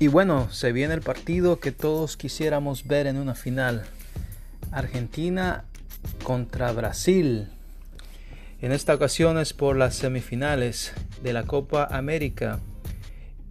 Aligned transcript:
Y 0.00 0.06
bueno, 0.06 0.48
se 0.52 0.70
viene 0.70 0.94
el 0.94 1.00
partido 1.00 1.58
que 1.58 1.72
todos 1.72 2.16
quisiéramos 2.16 2.86
ver 2.86 3.08
en 3.08 3.16
una 3.18 3.34
final. 3.34 3.84
Argentina 4.70 5.64
contra 6.22 6.70
Brasil. 6.70 7.48
En 8.60 8.70
esta 8.70 8.94
ocasión 8.94 9.38
es 9.38 9.52
por 9.52 9.76
las 9.76 9.96
semifinales 9.96 10.92
de 11.20 11.32
la 11.32 11.42
Copa 11.42 11.88
América. 11.90 12.60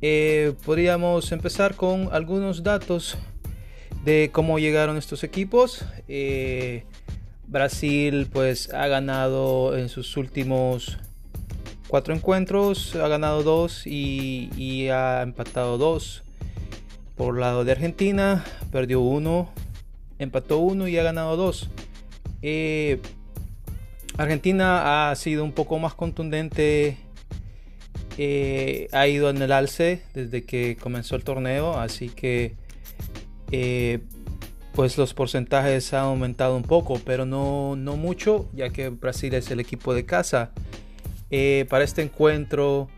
Eh, 0.01 0.53
podríamos 0.65 1.33
empezar 1.33 1.75
con 1.75 2.09
algunos 2.13 2.63
datos 2.63 3.17
de 4.05 4.29
cómo 4.31 4.57
llegaron 4.57 4.95
estos 4.95 5.25
equipos. 5.25 5.83
Eh, 6.07 6.85
Brasil 7.47 8.29
pues 8.31 8.73
ha 8.73 8.87
ganado 8.87 9.77
en 9.77 9.89
sus 9.89 10.15
últimos 10.15 10.97
cuatro 11.89 12.13
encuentros, 12.13 12.95
ha 12.95 13.09
ganado 13.09 13.43
dos 13.43 13.85
y, 13.85 14.49
y 14.55 14.87
ha 14.87 15.23
empatado 15.23 15.77
dos. 15.77 16.23
Por 17.17 17.39
lado 17.39 17.65
de 17.65 17.71
Argentina, 17.71 18.45
perdió 18.71 19.01
uno, 19.01 19.49
empató 20.19 20.59
uno 20.59 20.87
y 20.87 20.97
ha 20.99 21.03
ganado 21.03 21.35
dos. 21.35 21.67
Eh, 22.43 23.01
Argentina 24.17 25.09
ha 25.09 25.15
sido 25.15 25.43
un 25.43 25.51
poco 25.51 25.79
más 25.79 25.95
contundente, 25.95 26.97
eh, 28.19 28.87
ha 28.91 29.07
ido 29.07 29.31
en 29.31 29.41
el 29.41 29.51
alce 29.51 30.03
desde 30.13 30.43
que 30.43 30.77
comenzó 30.79 31.15
el 31.15 31.23
torneo, 31.23 31.79
así 31.79 32.09
que 32.09 32.53
eh, 33.51 33.99
pues 34.73 34.97
los 34.99 35.15
porcentajes 35.15 35.93
han 35.93 36.03
aumentado 36.03 36.55
un 36.55 36.63
poco, 36.63 37.01
pero 37.03 37.25
no, 37.25 37.75
no 37.75 37.97
mucho, 37.97 38.47
ya 38.53 38.69
que 38.69 38.89
Brasil 38.89 39.33
es 39.33 39.49
el 39.49 39.59
equipo 39.59 39.95
de 39.95 40.05
casa. 40.05 40.51
para 41.67 41.83
este 41.83 42.03
encuentro 42.03 42.89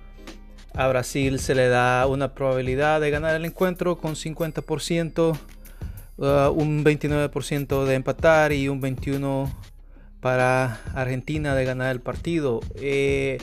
a 0.80 0.88
Brasil 0.88 1.40
se 1.40 1.56
le 1.56 1.68
da 1.68 2.08
una 2.08 2.34
probabilidad 2.34 3.02
de 3.02 3.12
ganar 3.12 3.36
el 3.36 3.44
encuentro 3.44 3.98
con 3.98 4.16
50%, 4.16 5.38
uh, 6.16 6.24
un 6.52 6.86
29% 6.86 7.84
de 7.84 7.96
empatar 7.96 8.54
y 8.54 8.70
un 8.70 8.82
21% 8.82 9.52
para 10.22 10.80
Argentina 10.96 11.54
de 11.54 11.66
ganar 11.66 11.92
el 11.92 12.00
partido. 12.00 12.62
Eh, 12.76 13.40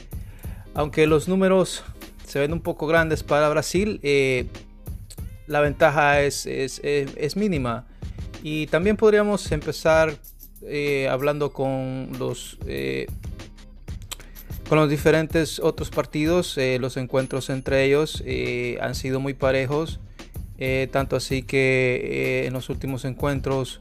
aunque 0.73 1.06
los 1.06 1.28
números 1.28 1.84
se 2.25 2.39
ven 2.39 2.55
un 2.55 2.61
poco 2.61 2.87
grandes 2.87 3.23
para 3.23 3.50
Brasil, 3.50 4.00
eh, 4.03 4.47
la 5.47 5.61
ventaja 5.61 6.23
es, 6.23 6.47
es, 6.47 7.37
mínima. 7.37 7.87
Y 8.43 8.67
también 8.69 8.97
podríamos 8.97 9.53
empezar 9.53 10.15
eh, 10.62 11.06
hablando 11.11 11.53
con 11.53 12.12
los 12.19 12.59
con 14.69 14.78
los 14.78 14.91
diferentes 14.91 15.61
otros 15.61 15.91
partidos, 15.91 16.59
eh, 16.59 16.78
los 16.81 16.97
encuentros 16.97 17.50
entre 17.50 17.84
ellos 17.84 18.22
eh, 18.27 18.78
han 18.81 18.95
sido 18.95 19.20
muy 19.20 19.34
parejos, 19.34 20.00
eh, 20.59 20.89
tanto 20.91 21.14
así 21.14 21.42
que 21.42 22.47
en 22.47 22.53
los 22.53 22.69
últimos 22.69 23.05
encuentros 23.05 23.81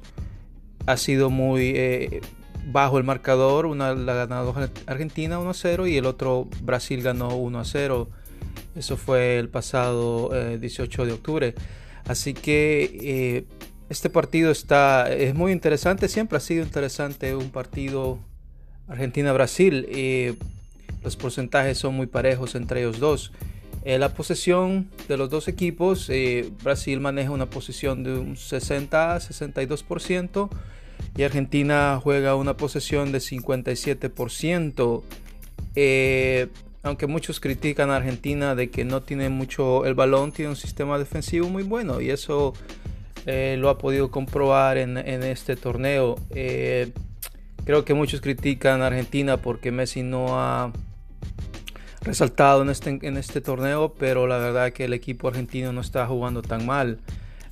ha 0.86 0.98
sido 0.98 1.32
muy 1.32 2.22
bajo 2.68 3.00
el 3.00 3.04
marcador, 3.04 3.66
una 3.66 3.96
la 3.96 4.14
ganado 4.14 4.54
Argentina 4.86 5.40
1 5.40 5.50
a 5.50 5.54
0 5.54 5.88
y 5.88 5.98
el 5.98 6.06
otro 6.06 6.48
Brasil 6.62 7.02
ganó 7.02 7.36
1 7.36 7.60
a 7.60 7.66
0. 7.66 8.10
Eso 8.76 8.98
fue 8.98 9.40
el 9.40 9.50
pasado 9.50 10.30
18 10.60 11.06
de 11.06 11.14
octubre. 11.14 11.56
Así 12.08 12.36
que 12.36 13.48
este 13.90 14.12
partido 14.12 14.52
está, 14.52 15.12
es 15.12 15.34
muy 15.34 15.52
interesante, 15.52 16.08
siempre 16.08 16.38
ha 16.38 16.42
sido 16.42 16.64
interesante 16.64 17.36
un 17.36 17.50
partido 17.50 18.20
Argentina-Brasil. 18.88 20.38
Los 21.06 21.16
porcentajes 21.16 21.78
son 21.78 21.96
muy 21.96 22.08
parejos 22.08 22.56
entre 22.56 22.82
ellos 22.82 23.00
dos. 23.00 23.32
Eh, 23.86 23.98
la 24.00 24.16
posesión 24.16 24.90
de 25.08 25.16
los 25.16 25.30
dos 25.30 25.48
equipos, 25.48 26.10
eh, 26.10 26.50
Brasil 26.64 27.00
maneja 27.00 27.30
una 27.30 27.46
posesión 27.46 28.04
de 28.04 28.18
un 28.18 28.36
60-62% 28.36 30.50
y 31.16 31.22
Argentina 31.22 32.00
juega 32.02 32.34
una 32.34 32.58
posesión 32.58 33.12
de 33.12 33.20
57%. 33.20 35.04
Eh, 35.76 36.48
aunque 36.82 37.06
muchos 37.06 37.40
critican 37.40 37.92
a 37.92 37.98
Argentina 37.98 38.56
de 38.56 38.72
que 38.72 38.84
no 38.84 39.04
tiene 39.04 39.30
mucho 39.30 39.86
el 39.86 39.94
balón, 39.94 40.32
tiene 40.32 40.50
un 40.50 40.56
sistema 40.56 40.98
defensivo 40.98 41.48
muy 41.48 41.62
bueno 41.62 42.02
y 42.02 42.10
eso 42.10 42.54
lo 43.28 43.70
ha 43.70 43.78
podido 43.78 44.10
comprobar 44.10 44.78
en, 44.78 44.98
en 44.98 45.22
este 45.22 45.56
torneo. 45.56 46.16
creo 46.30 47.86
que 47.86 47.94
muchos 47.94 48.22
critican 48.22 48.82
a 48.82 48.88
Argentina 48.88 49.38
porque 49.38 49.72
Messi 49.72 50.02
no 50.02 50.40
ha 50.40 50.72
resaltado 52.06 52.62
en 52.62 52.70
este, 52.70 53.00
en 53.02 53.18
este 53.18 53.42
torneo, 53.42 53.94
pero 53.98 54.28
la 54.28 54.38
verdad 54.38 54.72
que 54.72 54.86
el 54.86 54.94
equipo 54.94 55.28
argentino 55.28 55.74
no 55.74 55.82
está 55.82 56.06
jugando 56.06 56.42
tan 56.42 56.66
mal. 56.66 57.00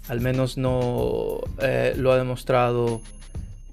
Al 0.08 0.22
menos 0.22 0.58
no 0.58 1.40
eh, 1.60 1.94
lo 1.98 2.12
ha 2.12 2.18
demostrado 2.18 3.02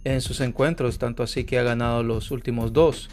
en 0.05 0.23
sus 0.23 0.41
encuentros, 0.41 0.99
tanto 0.99 1.23
así 1.23 1.45
que 1.45 1.59
ha 1.59 1.63
ganado 1.63 2.03
los 2.03 2.31
últimos 2.31 2.73
dos. 2.73 3.11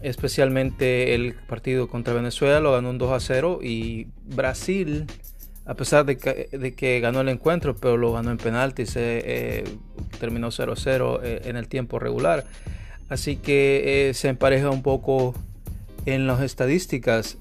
Especialmente 0.00 1.14
el 1.14 1.34
partido 1.34 1.88
contra 1.88 2.14
Venezuela 2.14 2.60
lo 2.60 2.72
ganó 2.72 2.90
un 2.90 2.98
2 2.98 3.12
a 3.12 3.20
0 3.20 3.60
y 3.62 4.06
Brasil, 4.24 5.06
a 5.64 5.74
pesar 5.74 6.06
de 6.06 6.16
que, 6.16 7.00
ganó 7.00 7.20
el 7.20 7.28
encuentro, 7.28 7.76
pero 7.76 7.96
lo 7.96 8.12
ganó 8.12 8.30
en 8.30 8.38
penaltis, 8.38 8.94
eh, 8.96 9.64
terminó 10.18 10.50
0 10.50 10.72
a 10.72 10.76
0 10.76 11.20
eh, 11.22 11.42
en 11.44 11.56
el 11.56 11.68
tiempo 11.68 11.98
regular. 11.98 12.44
Así 13.08 13.36
que 13.36 14.10
se 14.14 14.28
empareja 14.28 14.70
un 14.70 14.82
poco 14.82 15.34
en 16.06 16.26
las 16.26 16.40
estadísticas. 16.40 17.36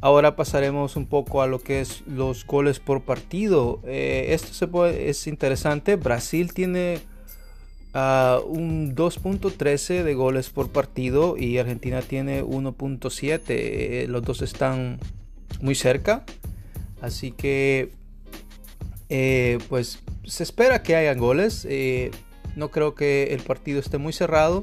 ahora 0.00 0.36
pasaremos 0.36 0.96
un 0.96 1.06
poco 1.06 1.42
a 1.42 1.46
lo 1.46 1.60
que 1.60 1.80
es 1.80 2.02
los 2.06 2.46
goles 2.46 2.78
por 2.78 3.02
partido. 3.02 3.80
Eh, 3.84 4.26
esto 4.30 4.52
se 4.52 4.68
puede, 4.68 5.08
es 5.08 5.26
interesante. 5.26 5.96
Brasil 5.96 6.52
tiene 6.52 7.00
ah, 7.94 8.40
un 8.46 8.94
2.13 8.94 10.02
de 10.02 10.14
goles 10.14 10.50
por 10.50 10.70
partido 10.70 11.36
y 11.36 11.58
Argentina 11.58 12.02
tiene 12.02 12.44
1.7. 12.44 13.42
Eh, 13.48 14.06
los 14.08 14.22
dos 14.22 14.42
están 14.42 15.00
muy 15.60 15.74
cerca. 15.74 16.24
Así 17.00 17.32
que 17.32 17.90
eh, 19.08 19.58
pues 19.68 20.00
se 20.24 20.42
espera 20.42 20.82
que 20.82 20.94
haya 20.94 21.14
goles. 21.14 21.66
no 22.54 22.70
creo 22.70 22.94
que 22.94 23.32
el 23.32 23.40
partido 23.40 23.80
esté 23.80 23.96
muy 23.96 24.12
cerrado. 24.12 24.62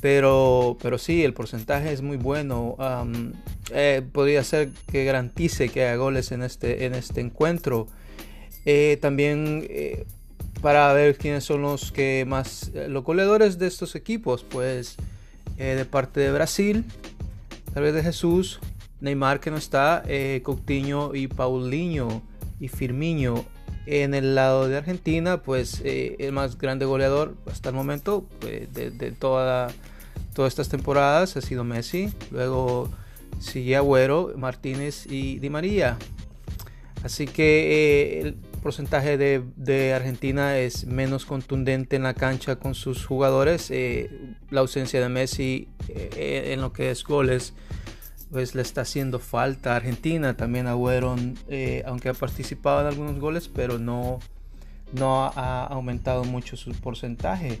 Pero, 0.00 0.78
pero 0.80 0.96
sí, 0.96 1.24
el 1.24 1.34
porcentaje 1.34 1.92
es 1.92 2.00
muy 2.00 2.16
bueno. 2.16 2.76
Eh, 3.72 4.02
podría 4.12 4.42
ser 4.44 4.70
que 4.90 5.04
garantice 5.04 5.68
que 5.68 5.82
haya 5.82 5.96
goles 5.96 6.32
en 6.32 6.42
este, 6.42 6.86
en 6.86 6.94
este 6.94 7.20
encuentro. 7.20 7.86
Eh, 8.64 8.98
también 9.00 9.66
eh, 9.68 10.06
para 10.62 10.92
ver 10.94 11.16
quiénes 11.16 11.44
son 11.44 11.62
los 11.62 11.92
que 11.92 12.24
más 12.26 12.70
los 12.88 13.04
goleadores 13.04 13.58
de 13.58 13.66
estos 13.66 13.94
equipos, 13.94 14.44
pues 14.44 14.96
de 15.56 15.84
parte 15.84 16.20
de 16.20 16.32
Brasil, 16.32 16.86
tal 17.74 17.82
vez 17.82 17.92
de 17.92 18.02
Jesús, 18.02 18.60
Neymar 19.02 19.40
que 19.40 19.50
no 19.50 19.58
está, 19.58 20.02
Coutinho 20.42 21.14
y 21.14 21.26
Paulinho 21.26 22.22
y 22.58 22.68
Firmino. 22.68 23.44
En 23.84 24.14
el 24.14 24.34
lado 24.34 24.68
de 24.68 24.78
Argentina, 24.78 25.42
pues 25.42 25.82
el 25.84 26.32
más 26.32 26.56
grande 26.56 26.86
goleador 26.86 27.34
hasta 27.50 27.68
el 27.68 27.74
momento 27.74 28.26
pues, 28.40 28.72
de, 28.72 28.90
de 28.90 29.12
toda 29.12 29.68
todas 30.34 30.52
estas 30.52 30.68
temporadas 30.68 31.36
ha 31.36 31.40
sido 31.40 31.64
Messi, 31.64 32.12
luego 32.30 32.90
sigue 33.38 33.76
Agüero, 33.76 34.32
Martínez 34.36 35.06
y 35.06 35.38
Di 35.38 35.50
María. 35.50 35.96
Así 37.02 37.26
que 37.26 38.18
eh, 38.18 38.20
el 38.20 38.34
porcentaje 38.34 39.16
de, 39.16 39.94
Argentina 39.94 40.58
es 40.58 40.84
menos 40.84 41.24
contundente 41.24 41.96
en 41.96 42.02
la 42.02 42.14
cancha 42.14 42.56
con 42.56 42.74
sus 42.74 43.06
jugadores. 43.06 43.70
Eh, 43.70 44.10
la 44.50 44.60
ausencia 44.60 45.00
de 45.00 45.08
Messi 45.08 45.68
eh, 45.88 46.52
en 46.52 46.60
lo 46.60 46.72
que 46.72 46.90
es 46.90 47.02
goles, 47.04 47.54
pues 48.30 48.54
le 48.54 48.60
está 48.60 48.82
haciendo 48.82 49.18
falta 49.18 49.72
a 49.72 49.76
Argentina. 49.76 50.36
También 50.36 50.66
Agüero, 50.66 51.16
aunque 51.86 52.08
ha 52.10 52.14
participado 52.14 52.82
en 52.82 52.86
algunos 52.88 53.18
goles, 53.18 53.48
pero 53.48 53.78
no, 53.78 54.18
no 54.92 55.24
ha 55.24 55.64
aumentado 55.64 56.24
mucho 56.24 56.56
su 56.58 56.72
porcentaje. 56.72 57.60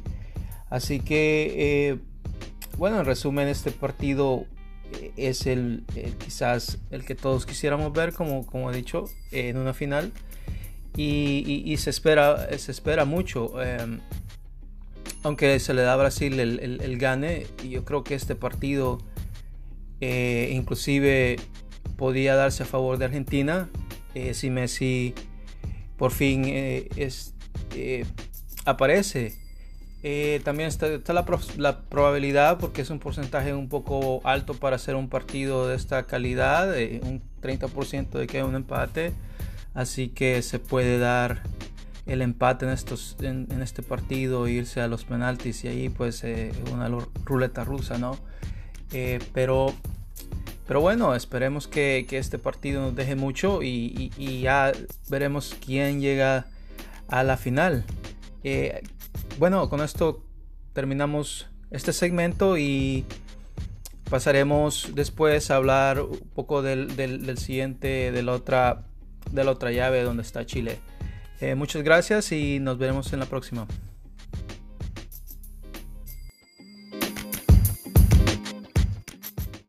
Así 0.68 1.00
que 1.00 1.98
bueno, 2.80 3.00
en 3.00 3.04
resumen, 3.04 3.46
este 3.46 3.72
partido 3.72 4.46
eh, 4.94 5.12
es 5.18 5.46
el, 5.46 5.84
quizás 6.16 6.78
el 6.90 7.04
que 7.04 7.14
todos 7.14 7.44
quisiéramos 7.44 7.92
ver, 7.92 8.14
como, 8.14 8.46
como 8.46 8.70
he 8.70 8.74
dicho, 8.74 9.04
en 9.32 9.58
una 9.58 9.74
final. 9.74 10.12
Y, 10.96 11.76
se, 11.76 11.90
espera, 11.90 12.48
se 12.58 12.72
espera 12.72 13.04
mucho. 13.04 13.62
Em, 13.62 14.00
aunque 15.22 15.60
se 15.60 15.74
le 15.74 15.82
da 15.82 15.92
a 15.92 15.96
Brasil 15.96 16.40
el, 16.40 16.98
gane, 16.98 17.46
yo 17.68 17.84
creo 17.84 18.02
que 18.02 18.14
este 18.14 18.34
partido 18.34 18.96
eh, 20.00 20.50
inclusive 20.50 21.36
podía 21.98 22.34
darse 22.34 22.62
a 22.62 22.66
favor 22.66 22.96
de 22.96 23.04
Argentina 23.04 23.68
eh, 24.14 24.32
si 24.32 24.48
Messi 24.48 25.14
por 25.98 26.12
fin 26.12 26.46
es, 26.46 27.34
aparece 28.64 29.39
Eh, 30.02 30.40
también 30.44 30.68
está, 30.68 30.88
la, 31.12 31.26
la, 31.58 31.80
probabilidad, 31.80 32.58
porque 32.58 32.80
es 32.80 32.90
un 32.90 32.98
porcentaje 32.98 33.52
un 33.52 33.68
poco 33.68 34.22
alto 34.24 34.54
para 34.54 34.76
hacer 34.76 34.94
un 34.94 35.10
partido 35.10 35.68
de 35.68 35.76
esta 35.76 36.04
calidad, 36.04 36.78
eh, 36.78 37.00
un 37.02 37.22
30% 37.42 38.10
de 38.10 38.26
que 38.26 38.38
hay 38.38 38.42
un 38.42 38.54
empate. 38.54 39.12
Así 39.74 40.08
que 40.08 40.40
se 40.42 40.58
puede 40.58 40.98
dar 40.98 41.42
el 42.06 42.22
empate 42.22 42.64
en, 42.64 42.72
estos, 42.72 43.16
en, 43.20 43.46
este 43.62 43.82
partido, 43.82 44.48
irse 44.48 44.80
a 44.80 44.88
los 44.88 45.04
penaltis 45.04 45.64
y 45.64 45.68
ahí 45.68 45.88
pues 45.90 46.24
eh, 46.24 46.50
una 46.72 46.88
ruleta 47.24 47.64
rusa, 47.64 47.98
¿no? 47.98 48.18
pero, 49.32 49.72
pero 50.66 50.80
bueno, 50.80 51.14
esperemos 51.14 51.68
que, 51.68 52.06
que, 52.08 52.18
este 52.18 52.38
partido 52.38 52.82
nos 52.82 52.96
deje 52.96 53.14
mucho 53.14 53.62
y, 53.62 54.10
ya 54.42 54.72
veremos 55.08 55.54
quién 55.64 56.00
llega 56.00 56.46
a 57.06 57.22
la 57.22 57.36
final. 57.36 57.84
Bueno, 59.38 59.68
con 59.68 59.80
esto 59.80 60.24
terminamos 60.72 61.48
este 61.70 61.92
segmento 61.92 62.58
y 62.58 63.04
pasaremos 64.10 64.90
después 64.94 65.50
a 65.50 65.56
hablar 65.56 66.00
un 66.00 66.18
poco 66.34 66.62
del, 66.62 66.96
del, 66.96 67.38
siguiente, 67.38 68.12
de 68.12 68.22
la, 68.22 68.32
otra, 68.32 68.86
de 69.30 69.44
la 69.44 69.52
otra 69.52 69.70
llave 69.70 70.02
donde 70.02 70.22
está 70.22 70.44
Chile. 70.44 70.78
Eh, 71.40 71.54
muchas 71.54 71.82
gracias 71.82 72.32
y 72.32 72.58
nos 72.58 72.76
veremos 72.76 73.12
en 73.12 73.20
la 73.20 73.26
próxima. 73.26 73.66